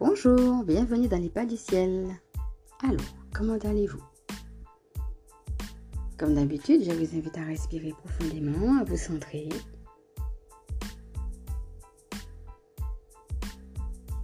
[0.00, 2.08] Bonjour, bienvenue dans les pas du ciel.
[2.82, 3.04] Alors,
[3.34, 4.02] comment allez-vous?
[6.16, 9.50] Comme d'habitude, je vous invite à respirer profondément, à vous centrer.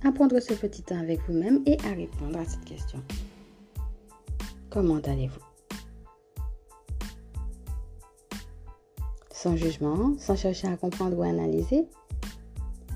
[0.03, 3.03] À prendre ce petit temps avec vous-même et à répondre à cette question.
[4.71, 5.45] Comment allez-vous?
[9.31, 11.87] Sans jugement, sans chercher à comprendre ou à analyser,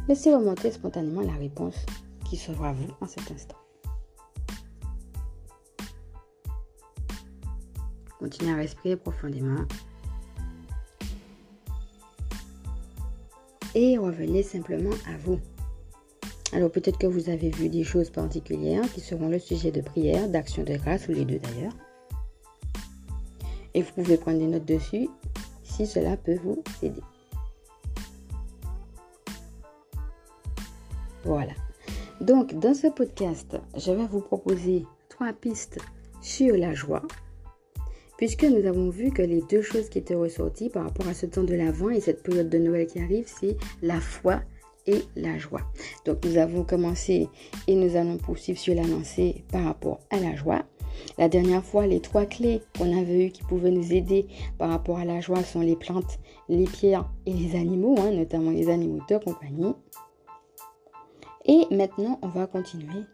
[0.09, 1.77] laissez remonter spontanément la réponse
[2.31, 3.57] qui s'ouvre à vous en cet instant.
[8.21, 9.65] Continuez à respirer profondément.
[13.75, 15.41] Et revenez simplement à vous.
[16.53, 20.29] Alors peut-être que vous avez vu des choses particulières qui seront le sujet de prière,
[20.29, 21.73] d'action de grâce, ou les deux d'ailleurs.
[23.75, 25.09] Et vous pouvez prendre des notes dessus
[25.65, 27.03] si cela peut vous aider.
[31.25, 31.53] Voilà.
[32.21, 35.79] Donc, dans ce podcast, je vais vous proposer trois pistes
[36.21, 37.03] sur la joie,
[38.19, 41.25] puisque nous avons vu que les deux choses qui étaient ressorties par rapport à ce
[41.25, 44.41] temps de l'Avent et cette période de Noël qui arrive, c'est la foi
[44.87, 45.63] et la joie.
[46.05, 47.29] Donc, nous avons commencé
[47.67, 48.83] et nous allons poursuivre sur la
[49.51, 50.67] par rapport à la joie.
[51.17, 54.27] La dernière fois, les trois clés qu'on avait eues qui pouvaient nous aider
[54.59, 56.19] par rapport à la joie sont les plantes,
[56.51, 59.75] les pierres et les animaux, hein, notamment les animaux de compagnie.
[61.45, 63.05] Et maintenant, on va continuer.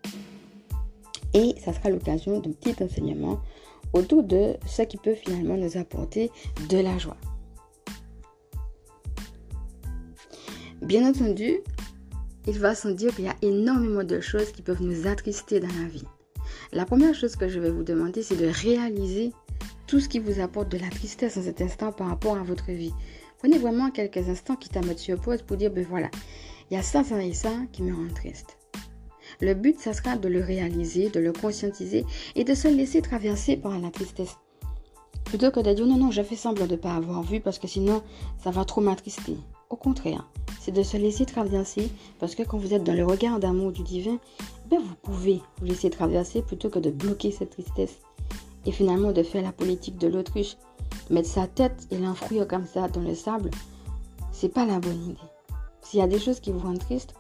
[1.34, 3.40] Et ça sera l'occasion d'un petit enseignement
[3.92, 6.30] autour de ce qui peut finalement nous apporter
[6.68, 7.16] de la joie.
[10.82, 11.60] Bien entendu,
[12.46, 15.66] il va sans dire qu'il y a énormément de choses qui peuvent nous attrister dans
[15.66, 16.04] la vie.
[16.72, 19.32] La première chose que je vais vous demander, c'est de réaliser
[19.86, 22.70] tout ce qui vous apporte de la tristesse en cet instant par rapport à votre
[22.70, 22.92] vie.
[23.38, 26.10] Prenez vraiment quelques instants qui à mettre sur pause pour dire, ben voilà,
[26.70, 28.56] il y a ça, ça et ça qui me rend triste.
[29.40, 32.04] Le but, ça sera de le réaliser, de le conscientiser
[32.34, 34.36] et de se laisser traverser par la tristesse.
[35.24, 37.58] Plutôt que de dire non, non, je fais semblant de ne pas avoir vu parce
[37.58, 38.02] que sinon,
[38.42, 39.36] ça va trop m'attrister.
[39.70, 40.28] Au contraire,
[40.60, 43.82] c'est de se laisser traverser parce que quand vous êtes dans le regard d'amour du
[43.82, 44.18] divin,
[44.70, 47.98] ben vous pouvez vous laisser traverser plutôt que de bloquer cette tristesse
[48.64, 50.56] et finalement de faire la politique de l'autruche.
[51.10, 53.50] Mettre sa tête et l'enfouir comme ça dans le sable,
[54.32, 55.35] c'est pas la bonne idée.
[55.86, 57.14] S'il y a des choses qui vous rendent triste,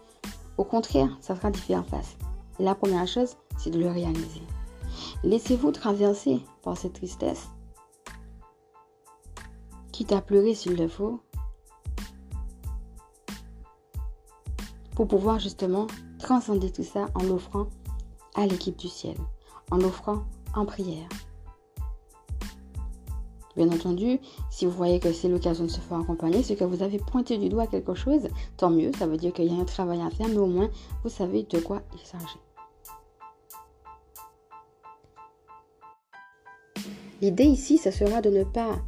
[0.58, 2.16] au contraire, ça sera différent en face.
[2.58, 4.42] la première chose, c'est de le réaliser.
[5.22, 7.46] Laissez-vous traverser par cette tristesse,
[9.92, 11.20] quitte à pleurer s'il le faut,
[14.96, 15.86] pour pouvoir justement
[16.18, 17.68] transcender tout ça en l'offrant
[18.34, 19.16] à l'équipe du ciel,
[19.70, 20.24] en l'offrant
[20.56, 21.08] en prière.
[23.56, 26.82] Bien entendu, si vous voyez que c'est l'occasion de se faire accompagner, c'est que vous
[26.82, 28.28] avez pointé du doigt quelque chose,
[28.58, 30.68] tant mieux, ça veut dire qu'il y a un travail à faire, mais au moins
[31.02, 32.38] vous savez de quoi il s'agit.
[37.22, 38.78] L'idée ici, ce sera de ne pas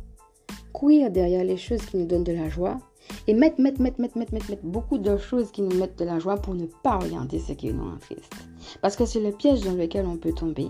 [0.75, 2.79] courir derrière les choses qui nous donnent de la joie
[3.27, 6.05] et mettre, mettre, mettre, mettre, mettre, mettre, mettre beaucoup de choses qui nous mettent de
[6.05, 8.35] la joie pour ne pas regarder ce qui nous rend triste.
[8.83, 10.69] Parce que c'est le piège dans lequel on peut tomber.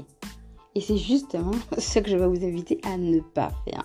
[0.79, 3.83] Et c'est justement ce que je vais vous inviter à ne pas faire.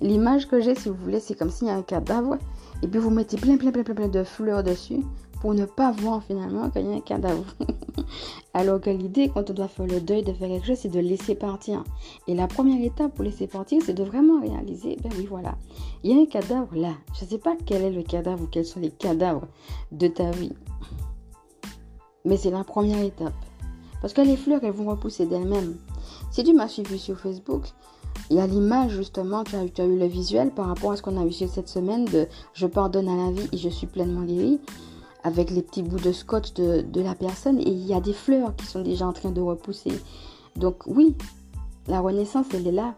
[0.00, 2.36] L'image que j'ai, si vous voulez, c'est comme s'il y a un cadavre
[2.82, 5.04] et puis vous mettez plein, plein, plein, plein, plein de fleurs dessus
[5.40, 7.44] pour ne pas voir finalement qu'il y a un cadavre.
[8.54, 10.98] Alors que l'idée, quand on doit faire le deuil de faire quelque chose, c'est de
[10.98, 11.84] laisser partir.
[12.26, 15.54] Et la première étape pour laisser partir, c'est de vraiment réaliser, ben oui, voilà,
[16.02, 16.94] il y a un cadavre là.
[17.16, 19.46] Je ne sais pas quel est le cadavre ou quels sont les cadavres
[19.92, 20.54] de ta vie.
[22.24, 23.32] Mais c'est la première étape.
[24.00, 25.76] Parce que les fleurs, elles vont repousser d'elles-mêmes.
[26.30, 27.64] Si tu m'as suivi sur Facebook,
[28.30, 30.96] il y a l'image justement, tu as, tu as, eu le visuel par rapport à
[30.96, 33.86] ce qu'on a vu cette semaine de Je pardonne à la vie et je suis
[33.86, 34.60] pleinement guéri,
[35.24, 38.12] avec les petits bouts de scotch de, de la personne et il y a des
[38.12, 39.92] fleurs qui sont déjà en train de repousser.
[40.56, 41.16] Donc oui,
[41.88, 42.94] la renaissance, elle est là.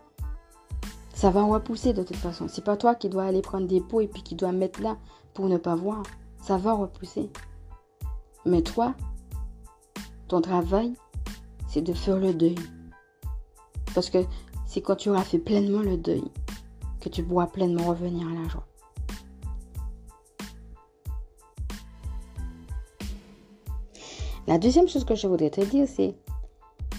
[1.15, 2.47] Ça va repousser de toute façon.
[2.49, 4.97] C'est pas toi qui dois aller prendre des pots et puis qui dois mettre là
[5.33, 6.03] pour ne pas voir.
[6.43, 7.31] Ça va repousser.
[8.45, 8.95] Mais toi,
[10.29, 10.95] ton travail,
[11.69, 12.57] c'est de faire le deuil.
[13.95, 14.19] Parce que
[14.67, 16.25] c'est quand tu auras fait pleinement le deuil
[17.01, 18.67] que tu pourras pleinement revenir à la joie.
[24.47, 26.15] La deuxième chose que je voudrais te dire, c'est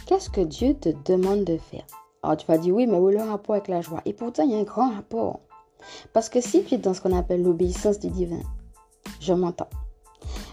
[0.05, 1.85] qu'est-ce que Dieu te demande de faire?
[2.21, 4.01] Alors tu vas dire oui, mais où est le rapport avec la joie?
[4.05, 5.41] Et pourtant, il y a un grand rapport.
[6.13, 8.39] Parce que si tu es dans ce qu'on appelle l'obéissance du divin,
[9.19, 9.69] je m'entends.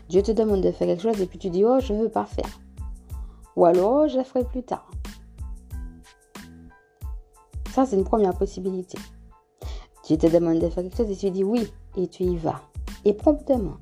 [0.09, 2.09] Dieu te demande de faire quelque chose et puis tu dis oh, je ne veux
[2.09, 2.59] pas faire.
[3.57, 4.91] Ou alors, je ferai plus tard.
[7.73, 8.99] Ça, c'est une première possibilité.
[10.05, 12.61] Tu te demandes de faire quelque chose et tu dis oui et tu y vas.
[13.05, 13.77] Et promptement.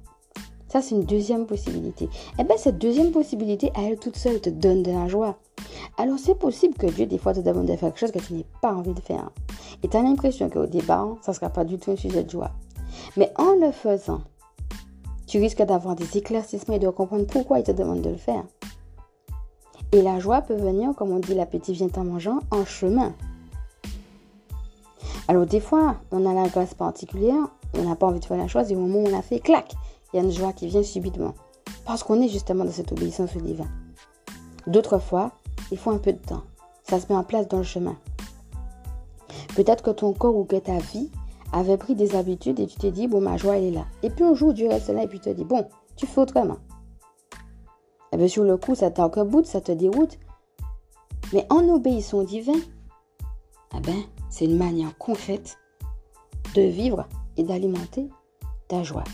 [0.69, 2.05] Ça, c'est une deuxième possibilité.
[2.05, 5.39] Et eh bien, cette deuxième possibilité, elle toute seule, te donne de la joie.
[5.97, 8.35] Alors, c'est possible que Dieu, des fois, te demande de faire quelque chose que tu
[8.35, 9.31] n'as pas envie de faire.
[9.83, 12.31] Et tu as l'impression qu'au départ, ça ne sera pas du tout un sujet de
[12.31, 12.51] joie.
[13.17, 14.21] Mais en le faisant,
[15.27, 18.45] tu risques d'avoir des éclaircissements et de comprendre pourquoi il te demande de le faire.
[19.93, 23.15] Et la joie peut venir, comme on dit, l'appétit vient en mangeant, en chemin.
[25.29, 28.49] Alors des fois, on a la grâce particulière, on n'a pas envie de faire la
[28.49, 29.75] chose et au moment où on a fait, clac,
[30.13, 31.35] il y a une joie qui vient subitement.
[31.85, 33.69] Parce qu'on est justement dans cette obéissance au divin.
[34.67, 35.33] D'autres fois,
[35.71, 36.43] il faut un peu de temps.
[36.83, 37.97] Ça se met en place dans le chemin.
[39.55, 41.11] Peut-être que ton corps ou que ta vie
[41.53, 43.85] avait pris des habitudes et tu t'es dit, bon, ma joie, elle est là.
[44.03, 45.67] Et puis un jour, Dieu reste là et puis tu te dis, bon,
[45.97, 46.57] tu fais autrement.
[48.11, 50.19] Et eh bien sur le coup, ça bout, ça te déroute.
[51.35, 52.59] Mais en obéissant au divin,
[53.77, 55.59] eh ben, c'est une manière concrète
[56.55, 58.09] de vivre et d'alimenter
[58.69, 59.05] ta joie.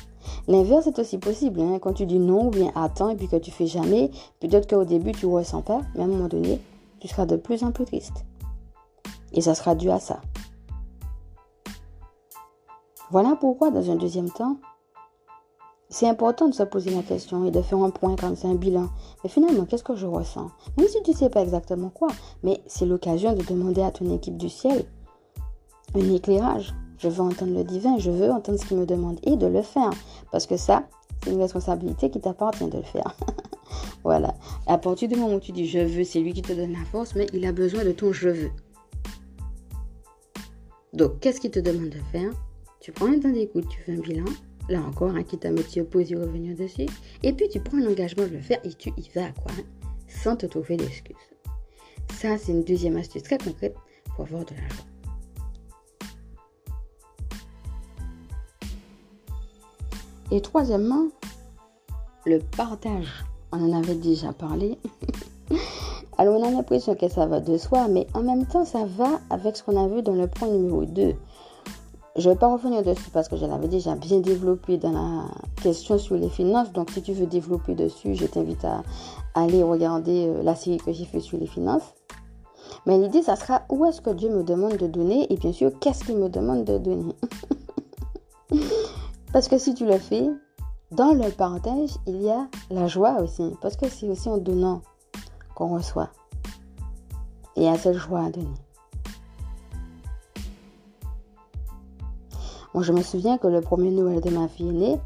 [0.49, 1.61] L'inverse est aussi possible.
[1.61, 1.79] Hein.
[1.81, 4.85] Quand tu dis non ou bien attends et puis que tu fais jamais, peut-être qu'au
[4.85, 6.61] début tu ne ressens pas, mais à un moment donné,
[7.01, 8.25] tu seras de plus en plus triste.
[9.33, 10.21] Et ça sera dû à ça.
[13.11, 14.57] Voilà pourquoi, dans un deuxième temps,
[15.89, 18.55] c'est important de se poser la question et de faire un point comme c'est un
[18.55, 18.89] bilan.
[19.23, 20.51] Mais finalement, qu'est-ce que je ressens?
[20.77, 22.09] Même si tu ne sais pas exactement quoi,
[22.43, 24.87] mais c'est l'occasion de demander à ton équipe du ciel
[25.95, 26.75] un éclairage.
[26.99, 29.63] Je veux entendre le divin, je veux entendre ce qu'il me demande et de le
[29.63, 29.91] faire.
[30.33, 30.89] Parce que ça,
[31.23, 33.17] c'est une responsabilité qui t'appartient de le faire.
[34.05, 34.35] voilà.
[34.67, 36.85] À partir du moment où tu dis je veux, c'est lui qui te donne la
[36.91, 38.51] force, mais il a besoin de ton je veux.
[40.93, 42.31] Donc, qu'est-ce qu'il te demande de faire?
[42.81, 44.25] Tu prends un temps d'écoute, tu fais un bilan,
[44.69, 46.87] Là encore, un quitte à me t'y opposer revenir dessus.
[47.23, 49.53] Et puis tu prends l'engagement de le faire et tu y vas, quoi.
[49.59, 49.65] Hein,
[50.09, 51.17] sans te trouver d'excuses.
[52.15, 53.75] Ça, c'est une deuxième astuce très concrète
[54.17, 54.94] pour avoir de l'argent.
[60.31, 61.07] Et troisièmement,
[62.27, 63.25] le partage.
[63.53, 64.79] On en avait déjà parlé.
[66.19, 69.21] Alors on a l'impression que ça va de soi, mais en même temps ça va
[69.31, 71.15] avec ce qu'on a vu dans le point numéro 2.
[72.17, 75.25] Je ne vais pas revenir dessus parce que je l'avais déjà bien développé dans la
[75.61, 76.73] question sur les finances.
[76.73, 78.85] Donc, si tu veux développer dessus, je t'invite à
[79.35, 81.93] aller regarder euh, la série que j'ai fait sur les finances.
[82.87, 85.73] Mais l'idée, ça sera où est-ce que Dieu me demande de donner et bien sûr,
[85.81, 87.15] qu'est-ce qu'il me demande de donner?
[89.35, 90.31] parce que si tu le fais,
[90.93, 93.43] dans le partage, il y a la joie aussi.
[93.61, 94.83] Parce que c'est aussi en donnant
[95.57, 96.11] qu'on reçoit.
[97.57, 98.55] Et il y a cette joie à donner.
[102.75, 105.01] Moi, je me souviens que le premier Noël de ma fille aînée,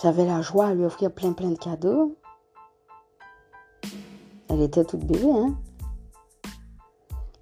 [0.00, 2.14] j'avais la joie à lui offrir plein plein de cadeaux.
[4.48, 5.56] Elle était toute bébé, hein.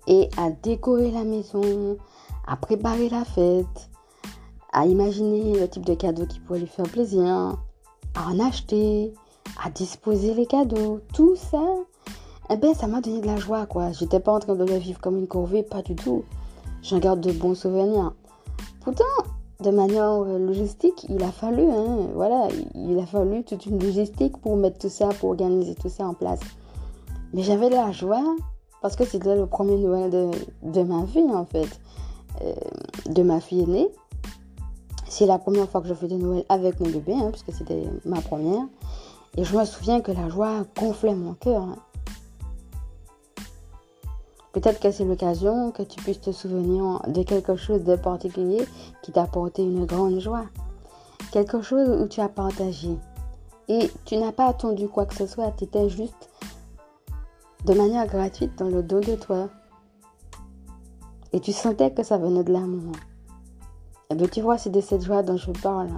[0.06, 1.98] Et à décorer la maison,
[2.46, 3.90] à préparer la fête,
[4.76, 7.24] à imaginer le type de cadeau qui pourrait lui faire plaisir,
[8.14, 9.14] à en acheter,
[9.64, 11.64] à disposer les cadeaux, tout ça,
[12.50, 13.92] eh ben ça m'a donné de la joie quoi.
[13.92, 16.24] J'étais pas en train de le vivre comme une corvée, pas du tout.
[16.82, 18.12] J'en garde de bons souvenirs.
[18.82, 19.04] Pourtant,
[19.60, 24.36] de manière euh, logistique, il a fallu, hein, voilà, il a fallu toute une logistique
[24.42, 26.40] pour mettre tout ça, pour organiser tout ça en place.
[27.32, 28.36] Mais j'avais de la joie
[28.82, 30.10] parce que c'était le premier Noël
[30.62, 31.80] de, ma vie, en fait,
[32.42, 32.52] euh,
[33.06, 33.88] de ma fille aînée.
[35.18, 37.84] C'est la première fois que je fais de Noël avec mon bébé, hein, puisque c'était
[38.04, 38.66] ma première.
[39.38, 41.62] Et je me souviens que la joie gonflait mon cœur.
[41.62, 41.76] Hein.
[44.52, 48.62] Peut-être que c'est l'occasion que tu puisses te souvenir de quelque chose de particulier
[49.00, 50.44] qui t'a apporté une grande joie.
[51.32, 52.90] Quelque chose où tu as partagé.
[53.68, 56.28] Et tu n'as pas attendu quoi que ce soit, tu étais juste
[57.64, 59.48] de manière gratuite dans le dos de toi.
[61.32, 62.92] Et tu sentais que ça venait de l'amour.
[64.10, 65.88] Et bien tu vois, c'est de cette joie dont je parle.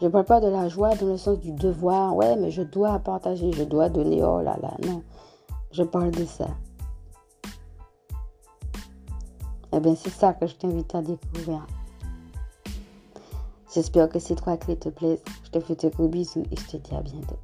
[0.00, 2.16] Je ne parle pas de la joie dans le sens du devoir.
[2.16, 4.22] Ouais, mais je dois partager, je dois donner.
[4.24, 5.02] Oh là là, non.
[5.70, 6.48] Je parle de ça.
[9.72, 11.66] Eh bien, c'est ça que je t'invite à découvrir.
[13.72, 15.22] J'espère que ces trois clés te plaisent.
[15.44, 17.38] Je te fais de gros bisous et je te dis à bientôt.